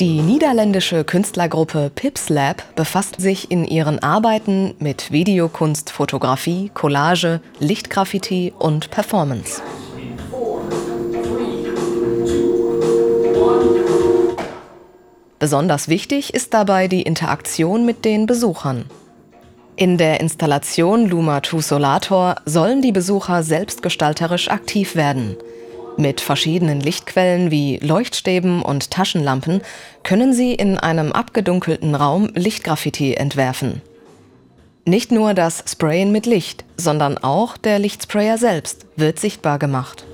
Die 0.00 0.20
niederländische 0.22 1.04
Künstlergruppe 1.04 1.90
Pips 1.94 2.28
Lab 2.28 2.62
befasst 2.74 3.20
sich 3.20 3.50
in 3.50 3.64
ihren 3.64 4.02
Arbeiten 4.02 4.74
mit 4.78 5.12
Videokunst, 5.12 5.90
Fotografie, 5.90 6.70
Collage, 6.74 7.40
Lichtgraffiti 7.58 8.52
und 8.58 8.90
Performance. 8.90 9.62
Besonders 15.44 15.88
wichtig 15.88 16.32
ist 16.32 16.54
dabei 16.54 16.88
die 16.88 17.02
Interaktion 17.02 17.84
mit 17.84 18.06
den 18.06 18.24
Besuchern. 18.24 18.86
In 19.76 19.98
der 19.98 20.20
Installation 20.20 21.06
Luma 21.06 21.42
2 21.42 21.60
Solator 21.60 22.36
sollen 22.46 22.80
die 22.80 22.92
Besucher 22.92 23.42
selbstgestalterisch 23.42 24.48
aktiv 24.48 24.96
werden– 24.96 25.36
mit 25.98 26.22
verschiedenen 26.22 26.80
Lichtquellen 26.80 27.50
wie 27.50 27.76
Leuchtstäben 27.76 28.62
und 28.62 28.90
Taschenlampen 28.90 29.60
können 30.02 30.32
Sie 30.32 30.54
in 30.54 30.78
einem 30.78 31.12
abgedunkelten 31.12 31.94
Raum 31.94 32.30
Lichtgraffiti 32.34 33.14
entwerfen. 33.14 33.82
Nicht 34.86 35.12
nur 35.12 35.34
das 35.34 35.62
Sprayen 35.70 36.10
mit 36.10 36.26
Licht, 36.26 36.64
sondern 36.76 37.16
auch 37.18 37.56
der 37.58 37.78
Lichtsprayer 37.78 38.38
selbst 38.38 38.86
wird 38.96 39.20
sichtbar 39.20 39.60
gemacht. 39.60 40.04